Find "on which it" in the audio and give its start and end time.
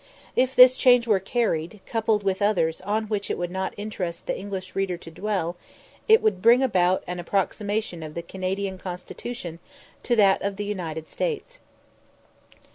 2.81-3.37